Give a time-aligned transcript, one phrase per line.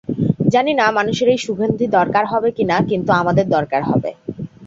[0.53, 4.09] জানি না মানুষের এই সুগন্ধি দরকার হবে কিনা, কিন্তু আমাদের দরকার হবে।